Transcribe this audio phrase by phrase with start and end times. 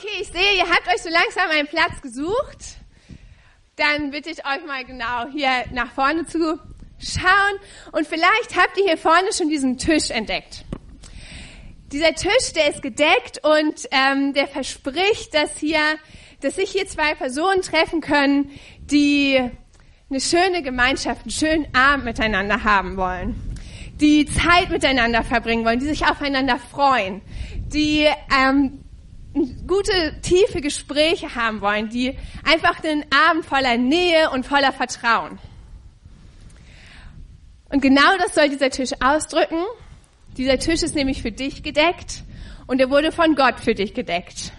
[0.00, 2.78] Okay, ich sehe, ihr habt euch so langsam einen Platz gesucht.
[3.76, 6.58] Dann bitte ich euch mal genau hier nach vorne zu
[6.98, 7.60] schauen.
[7.92, 10.64] Und vielleicht habt ihr hier vorne schon diesen Tisch entdeckt.
[11.92, 15.80] Dieser Tisch, der ist gedeckt und ähm, der verspricht, dass hier,
[16.40, 19.38] dass sich hier zwei Personen treffen können, die
[20.08, 23.34] eine schöne Gemeinschaft, einen schönen Abend miteinander haben wollen,
[24.00, 27.20] die Zeit miteinander verbringen wollen, die sich aufeinander freuen,
[27.66, 28.79] die ähm,
[29.66, 35.38] gute, tiefe Gespräche haben wollen, die einfach den Abend voller Nähe und voller Vertrauen.
[37.68, 39.62] Und genau das soll dieser Tisch ausdrücken.
[40.36, 42.24] Dieser Tisch ist nämlich für dich gedeckt
[42.66, 44.52] und er wurde von Gott für dich gedeckt.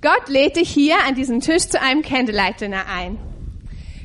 [0.00, 3.18] Gott lädt dich hier an diesem Tisch zu einem Candlelight Dinner ein.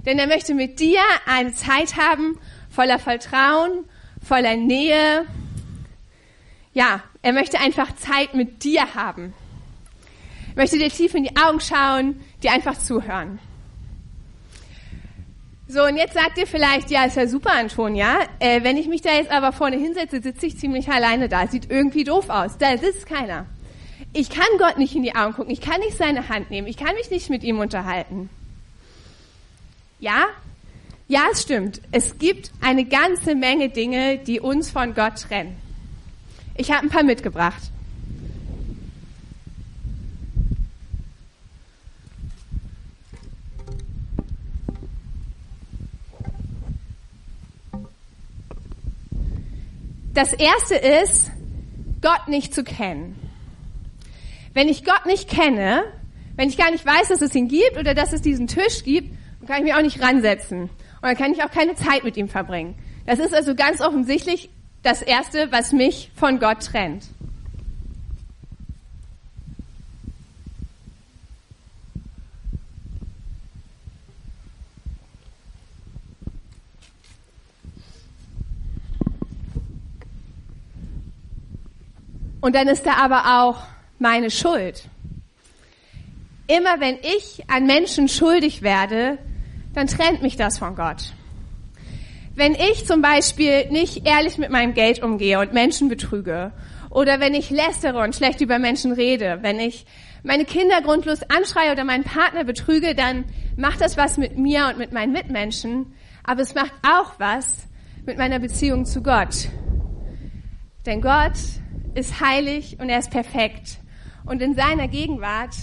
[0.05, 3.85] Denn er möchte mit dir eine Zeit haben voller Vertrauen,
[4.23, 5.25] voller Nähe.
[6.73, 9.33] Ja, er möchte einfach Zeit mit dir haben.
[10.57, 13.37] Möchte dir tief in die Augen schauen, dir einfach zuhören.
[15.67, 18.21] So, und jetzt sagt ihr vielleicht, ja, ist ja super, Antonia.
[18.39, 21.45] Äh, wenn ich mich da jetzt aber vorne hinsetze, sitze ich ziemlich alleine da.
[21.45, 22.57] Sieht irgendwie doof aus.
[22.57, 23.45] Da sitzt keiner.
[24.13, 25.51] Ich kann Gott nicht in die Augen gucken.
[25.51, 26.65] Ich kann nicht seine Hand nehmen.
[26.65, 28.27] Ich kann mich nicht mit ihm unterhalten.
[29.99, 30.25] Ja?
[31.07, 31.81] Ja, es stimmt.
[31.91, 35.55] Es gibt eine ganze Menge Dinge, die uns von Gott trennen.
[36.55, 37.61] Ich habe ein paar mitgebracht.
[50.17, 51.29] Das erste ist,
[52.01, 53.19] Gott nicht zu kennen.
[54.55, 55.83] Wenn ich Gott nicht kenne,
[56.35, 59.15] wenn ich gar nicht weiß, dass es ihn gibt oder dass es diesen Tisch gibt,
[59.39, 60.61] dann kann ich mich auch nicht ransetzen.
[60.61, 60.71] Und
[61.03, 62.73] dann kann ich auch keine Zeit mit ihm verbringen.
[63.05, 64.49] Das ist also ganz offensichtlich
[64.81, 67.03] das Erste, was mich von Gott trennt.
[82.47, 83.57] Und dann ist da aber auch
[83.99, 84.85] meine Schuld.
[86.47, 89.17] Immer wenn ich an Menschen schuldig werde,
[89.73, 91.11] dann trennt mich das von Gott.
[92.35, 96.53] Wenn ich zum Beispiel nicht ehrlich mit meinem Geld umgehe und Menschen betrüge,
[96.89, 99.85] oder wenn ich lästere und schlecht über Menschen rede, wenn ich
[100.23, 103.25] meine Kinder grundlos anschreie oder meinen Partner betrüge, dann
[103.57, 105.93] macht das was mit mir und mit meinen Mitmenschen,
[106.23, 107.67] aber es macht auch was
[108.05, 109.49] mit meiner Beziehung zu Gott.
[110.85, 111.33] Denn Gott
[111.97, 113.79] ist heilig und er ist perfekt.
[114.25, 115.55] Und in seiner Gegenwart,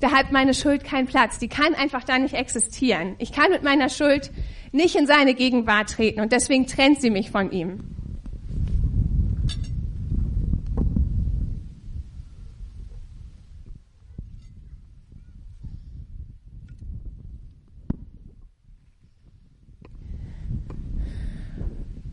[0.00, 1.38] da hat meine Schuld keinen Platz.
[1.38, 3.16] Die kann einfach da nicht existieren.
[3.18, 4.30] Ich kann mit meiner Schuld
[4.72, 7.80] nicht in seine Gegenwart treten und deswegen trennt sie mich von ihm.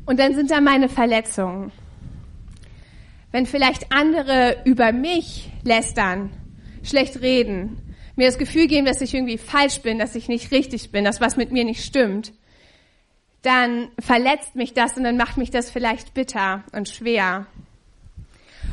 [0.06, 1.72] Und dann sind da meine Verletzungen
[3.32, 6.32] wenn vielleicht andere über mich lästern,
[6.84, 10.92] schlecht reden, mir das Gefühl geben, dass ich irgendwie falsch bin, dass ich nicht richtig
[10.92, 12.34] bin, dass was mit mir nicht stimmt,
[13.42, 17.48] dann verletzt mich das und dann macht mich das vielleicht bitter und schwer.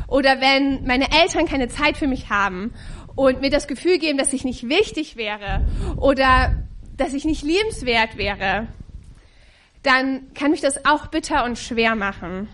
[0.09, 2.73] Oder wenn meine Eltern keine Zeit für mich haben
[3.15, 5.65] und mir das Gefühl geben, dass ich nicht wichtig wäre
[5.97, 6.65] oder
[6.97, 8.69] dass ich nicht liebenswert wäre,
[9.83, 12.49] dann kann mich das auch bitter und schwer machen.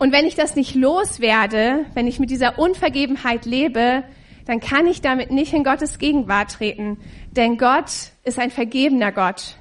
[0.00, 4.02] Und wenn ich das nicht loswerde, wenn ich mit dieser Unvergebenheit lebe,
[4.46, 6.96] dann kann ich damit nicht in Gottes Gegenwart treten.
[7.32, 7.90] Denn Gott
[8.24, 9.56] ist ein vergebener Gott.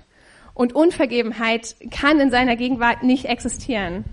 [0.54, 4.06] Und Unvergebenheit kann in seiner Gegenwart nicht existieren.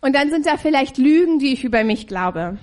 [0.00, 2.58] Und dann sind da vielleicht Lügen, die ich über mich glaube.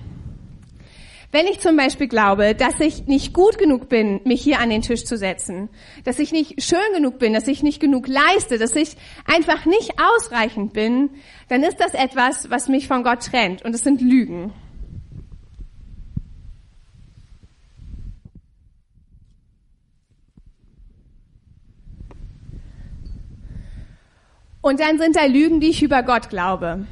[1.32, 4.80] Wenn ich zum Beispiel glaube, dass ich nicht gut genug bin, mich hier an den
[4.80, 5.68] Tisch zu setzen,
[6.04, 8.96] dass ich nicht schön genug bin, dass ich nicht genug leiste, dass ich
[9.26, 11.10] einfach nicht ausreichend bin,
[11.48, 13.62] dann ist das etwas, was mich von Gott trennt.
[13.66, 14.52] Und es sind Lügen.
[24.62, 26.86] Und dann sind da Lügen, die ich über Gott glaube.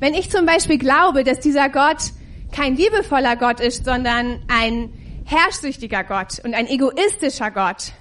[0.00, 2.12] Wenn ich zum Beispiel glaube, dass dieser Gott
[2.52, 4.92] kein liebevoller Gott ist, sondern ein
[5.24, 7.92] herrschsüchtiger Gott und ein egoistischer Gott,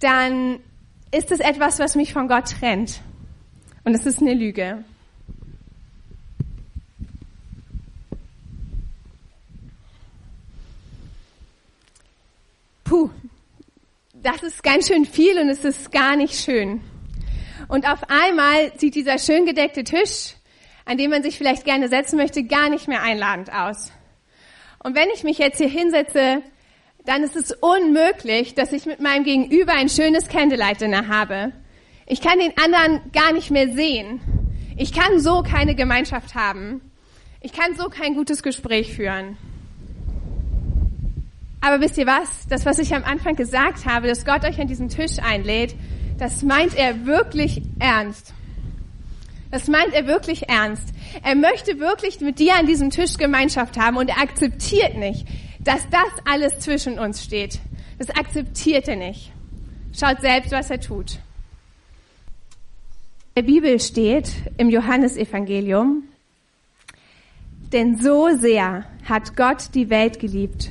[0.00, 0.58] dann
[1.10, 3.00] ist es etwas, was mich von Gott trennt.
[3.84, 4.84] Und es ist eine Lüge.
[12.92, 13.08] puh,
[14.12, 16.82] das ist ganz schön viel und es ist gar nicht schön.
[17.68, 20.34] Und auf einmal sieht dieser schön gedeckte Tisch,
[20.84, 23.92] an dem man sich vielleicht gerne setzen möchte, gar nicht mehr einladend aus.
[24.82, 26.42] Und wenn ich mich jetzt hier hinsetze,
[27.04, 31.52] dann ist es unmöglich, dass ich mit meinem Gegenüber ein schönes Candlelight Dinner habe.
[32.06, 34.20] Ich kann den anderen gar nicht mehr sehen.
[34.76, 36.80] Ich kann so keine Gemeinschaft haben.
[37.40, 39.36] Ich kann so kein gutes Gespräch führen.
[41.60, 42.46] Aber wisst ihr was?
[42.48, 45.74] Das, was ich am Anfang gesagt habe, dass Gott euch an diesen Tisch einlädt,
[46.18, 48.34] das meint er wirklich ernst.
[49.52, 50.88] Das meint er wirklich ernst.
[51.22, 55.26] Er möchte wirklich mit dir an diesem Tisch Gemeinschaft haben und er akzeptiert nicht,
[55.60, 57.60] dass das alles zwischen uns steht.
[57.98, 59.30] Das akzeptiert er nicht.
[59.92, 61.18] Schaut selbst, was er tut.
[63.34, 66.04] In der Bibel steht im Johannesevangelium,
[67.72, 70.70] denn so sehr hat Gott die Welt geliebt,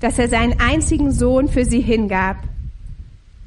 [0.00, 2.38] dass er seinen einzigen Sohn für sie hingab.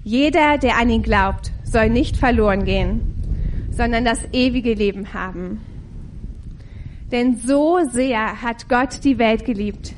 [0.03, 3.10] Jeder, der an ihn glaubt, soll nicht verloren gehen,
[3.71, 5.61] sondern das ewige Leben haben.
[7.11, 9.93] Denn so sehr hat Gott die Welt geliebt,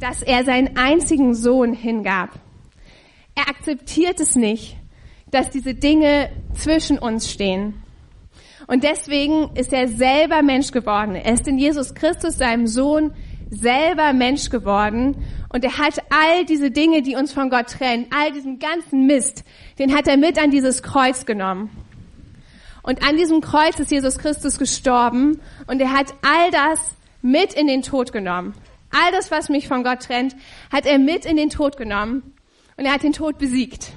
[0.00, 2.30] dass er seinen einzigen Sohn hingab.
[3.34, 4.76] Er akzeptiert es nicht,
[5.30, 7.74] dass diese Dinge zwischen uns stehen.
[8.66, 11.14] Und deswegen ist er selber Mensch geworden.
[11.14, 13.12] Er ist in Jesus Christus, seinem Sohn,
[13.50, 15.16] selber Mensch geworden.
[15.48, 19.44] Und er hat all diese Dinge, die uns von Gott trennen, all diesen ganzen Mist,
[19.78, 21.70] den hat er mit an dieses Kreuz genommen.
[22.88, 27.66] Und an diesem Kreuz ist Jesus Christus gestorben und er hat all das mit in
[27.66, 28.54] den Tod genommen.
[28.90, 30.34] All das, was mich von Gott trennt,
[30.72, 32.32] hat er mit in den Tod genommen
[32.78, 33.92] und er hat den Tod besiegt.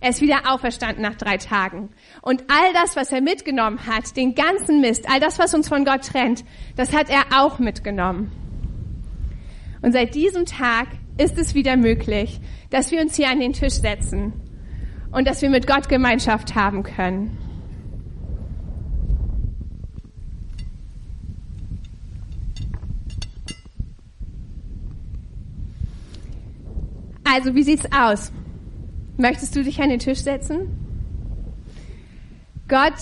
[0.00, 1.90] Er ist wieder auferstanden nach drei Tagen.
[2.22, 5.84] Und all das, was er mitgenommen hat, den ganzen Mist, all das, was uns von
[5.84, 8.32] Gott trennt, das hat er auch mitgenommen.
[9.82, 10.86] Und seit diesem Tag
[11.18, 12.40] ist es wieder möglich,
[12.70, 14.32] dass wir uns hier an den Tisch setzen
[15.12, 17.43] und dass wir mit Gott Gemeinschaft haben können.
[27.34, 28.30] Also, wie sieht's aus?
[29.16, 30.68] Möchtest du dich an den Tisch setzen?
[32.68, 32.94] Gott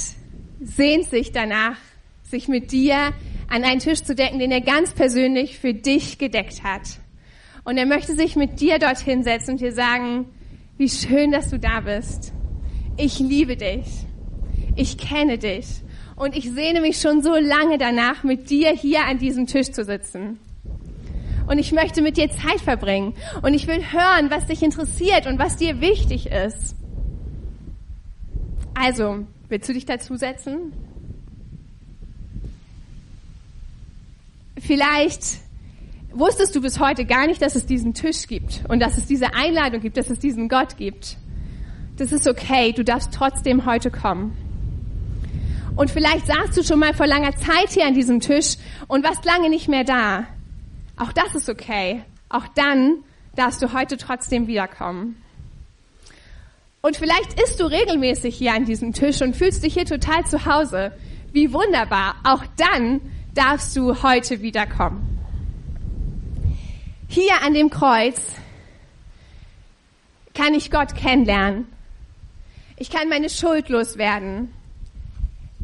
[0.58, 1.76] sehnt sich danach,
[2.22, 3.12] sich mit dir
[3.48, 6.98] an einen Tisch zu decken, den er ganz persönlich für dich gedeckt hat.
[7.64, 10.24] Und er möchte sich mit dir dorthin setzen und dir sagen,
[10.78, 12.32] wie schön, dass du da bist.
[12.96, 13.84] Ich liebe dich.
[14.76, 15.66] Ich kenne dich.
[16.16, 19.84] Und ich sehne mich schon so lange danach, mit dir hier an diesem Tisch zu
[19.84, 20.38] sitzen
[21.46, 25.38] und ich möchte mit dir Zeit verbringen und ich will hören, was dich interessiert und
[25.38, 26.76] was dir wichtig ist.
[28.74, 30.72] Also, willst du dich dazusetzen?
[34.58, 35.40] Vielleicht
[36.12, 39.34] wusstest du bis heute gar nicht, dass es diesen Tisch gibt und dass es diese
[39.34, 41.16] Einladung gibt, dass es diesen Gott gibt.
[41.96, 44.36] Das ist okay, du darfst trotzdem heute kommen.
[45.74, 48.56] Und vielleicht saßt du schon mal vor langer Zeit hier an diesem Tisch
[48.88, 50.26] und warst lange nicht mehr da.
[50.96, 52.02] Auch das ist okay.
[52.28, 53.04] Auch dann
[53.36, 55.22] darfst du heute trotzdem wiederkommen.
[56.80, 60.44] Und vielleicht isst du regelmäßig hier an diesem Tisch und fühlst dich hier total zu
[60.46, 60.92] Hause.
[61.32, 62.16] Wie wunderbar.
[62.24, 63.00] Auch dann
[63.34, 65.18] darfst du heute wiederkommen.
[67.08, 68.20] Hier an dem Kreuz
[70.34, 71.66] kann ich Gott kennenlernen.
[72.76, 74.52] Ich kann meine Schuld loswerden.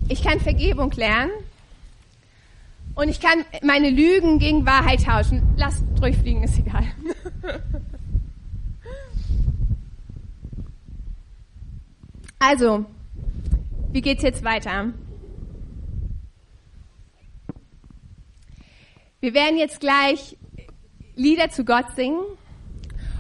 [0.09, 1.33] Ich kann Vergebung lernen
[2.99, 5.55] und ich kann meine Lügen gegen Wahrheit tauschen.
[5.57, 6.85] Lasst durchfliegen, ist egal.
[12.41, 12.87] Also,
[13.91, 14.93] wie geht's jetzt weiter?
[19.19, 20.39] Wir werden jetzt gleich
[21.17, 22.21] Lieder zu Gott singen.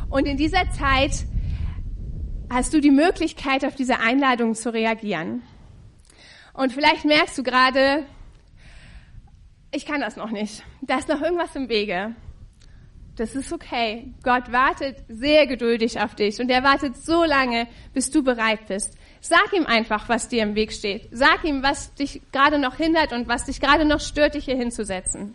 [0.08, 1.26] Und in dieser Zeit
[2.48, 5.42] hast du die Möglichkeit, auf diese Einladung zu reagieren.
[6.54, 8.06] Und vielleicht merkst du gerade,
[9.70, 10.62] ich kann das noch nicht.
[10.82, 12.14] Da ist noch irgendwas im Wege.
[13.16, 14.12] Das ist okay.
[14.22, 18.96] Gott wartet sehr geduldig auf dich und er wartet so lange, bis du bereit bist.
[19.20, 21.08] Sag ihm einfach, was dir im Weg steht.
[21.10, 24.56] Sag ihm, was dich gerade noch hindert und was dich gerade noch stört, dich hier
[24.56, 25.34] hinzusetzen.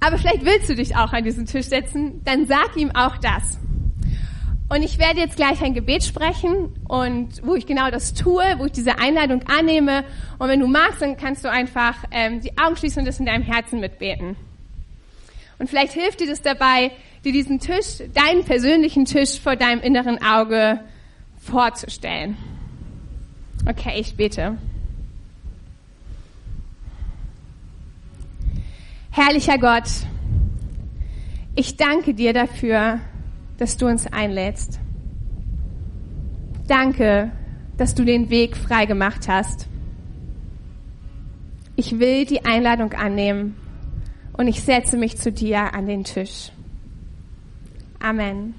[0.00, 3.58] Aber vielleicht willst du dich auch an diesen Tisch setzen, dann sag ihm auch das.
[4.68, 8.64] Und ich werde jetzt gleich ein Gebet sprechen und wo ich genau das tue, wo
[8.64, 10.04] ich diese Einladung annehme.
[10.38, 13.26] Und wenn du magst, dann kannst du einfach ähm, die Augen schließen und das in
[13.26, 14.36] deinem Herzen mitbeten.
[15.58, 16.90] Und vielleicht hilft dir das dabei,
[17.24, 20.80] dir diesen Tisch, deinen persönlichen Tisch vor deinem inneren Auge
[21.38, 22.36] vorzustellen.
[23.68, 24.56] Okay, ich bete.
[29.10, 29.88] Herrlicher Gott,
[31.54, 32.98] ich danke dir dafür,
[33.58, 34.80] dass du uns einlädst.
[36.66, 37.30] Danke,
[37.76, 39.68] dass du den Weg frei gemacht hast.
[41.76, 43.56] Ich will die Einladung annehmen
[44.32, 46.52] und ich setze mich zu dir an den Tisch.
[48.00, 48.54] Amen.